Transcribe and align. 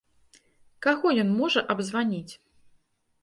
Каго 0.85 1.07
ён 1.23 1.29
можа 1.41 1.63
абзваніць? 1.73 2.33